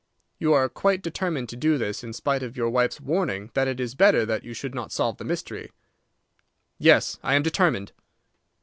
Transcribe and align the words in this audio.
"You 0.39 0.51
are 0.53 0.67
quite 0.67 1.03
determined 1.03 1.47
to 1.49 1.55
do 1.55 1.77
this, 1.77 2.03
in 2.03 2.11
spite 2.13 2.41
of 2.41 2.57
your 2.57 2.71
wife's 2.71 2.99
warning 2.99 3.51
that 3.53 3.67
it 3.67 3.79
is 3.79 3.93
better 3.93 4.25
that 4.25 4.43
you 4.43 4.51
should 4.51 4.73
not 4.73 4.91
solve 4.91 5.17
the 5.17 5.23
mystery?" 5.23 5.71
"Yes, 6.79 7.19
I 7.21 7.35
am 7.35 7.43
determined." 7.43 7.91